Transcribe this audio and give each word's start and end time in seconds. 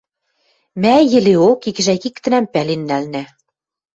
Мӓ 0.81 0.95
йӹлеок 1.11 1.61
икӹжӓк-иктӹнӓм 1.69 2.45
пӓлен 2.53 2.81
нӓлнӓ. 2.89 3.23